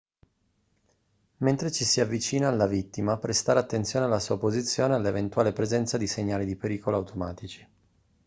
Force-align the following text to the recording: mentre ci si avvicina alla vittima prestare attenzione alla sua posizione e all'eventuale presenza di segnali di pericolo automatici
mentre 1.37 1.71
ci 1.71 1.83
si 1.85 2.01
avvicina 2.01 2.47
alla 2.47 2.65
vittima 2.65 3.19
prestare 3.19 3.59
attenzione 3.59 4.05
alla 4.05 4.17
sua 4.19 4.39
posizione 4.39 4.93
e 4.95 4.97
all'eventuale 4.97 5.53
presenza 5.53 5.99
di 5.99 6.07
segnali 6.07 6.47
di 6.47 6.55
pericolo 6.55 6.97
automatici 6.97 7.67